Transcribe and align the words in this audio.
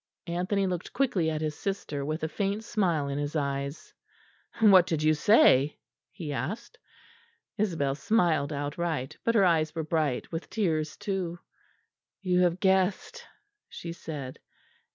'"Anthony 0.25 0.65
looked 0.65 0.93
quickly 0.93 1.29
at 1.29 1.41
his 1.41 1.53
sister, 1.53 2.03
with 2.03 2.23
a 2.23 2.27
faint 2.27 2.63
smile 2.63 3.07
in 3.07 3.19
his 3.19 3.35
eyes. 3.35 3.93
"And 4.55 4.71
what 4.71 4.87
did 4.87 5.03
you 5.03 5.13
say?" 5.13 5.77
he 6.09 6.33
asked. 6.33 6.79
Isabel 7.59 7.93
smiled 7.93 8.51
outright; 8.51 9.19
but 9.23 9.35
her 9.35 9.45
eyes 9.45 9.75
were 9.75 9.83
bright 9.83 10.31
with 10.31 10.49
tears 10.49 10.97
too. 10.97 11.37
"'You 12.19 12.39
have 12.39 12.59
guessed,' 12.59 13.23
she 13.69 13.93
said. 13.93 14.39